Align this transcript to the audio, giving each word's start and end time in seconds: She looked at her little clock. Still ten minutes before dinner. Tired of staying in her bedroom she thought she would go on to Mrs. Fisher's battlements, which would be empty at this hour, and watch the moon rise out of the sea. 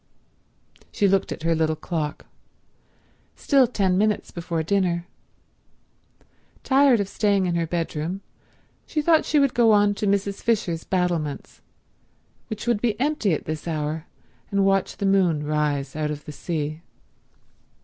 She 0.91 1.07
looked 1.07 1.31
at 1.31 1.43
her 1.43 1.53
little 1.53 1.75
clock. 1.75 2.25
Still 3.35 3.67
ten 3.67 3.99
minutes 3.99 4.31
before 4.31 4.63
dinner. 4.63 5.05
Tired 6.63 6.99
of 6.99 7.07
staying 7.07 7.45
in 7.45 7.53
her 7.53 7.67
bedroom 7.67 8.21
she 8.87 8.99
thought 9.03 9.25
she 9.25 9.37
would 9.37 9.53
go 9.53 9.71
on 9.73 9.93
to 9.93 10.07
Mrs. 10.07 10.41
Fisher's 10.41 10.83
battlements, 10.85 11.61
which 12.47 12.65
would 12.65 12.81
be 12.81 12.99
empty 12.99 13.31
at 13.35 13.45
this 13.45 13.67
hour, 13.67 14.07
and 14.49 14.65
watch 14.65 14.97
the 14.97 15.05
moon 15.05 15.45
rise 15.45 15.95
out 15.95 16.09
of 16.09 16.25
the 16.25 16.31
sea. 16.31 16.81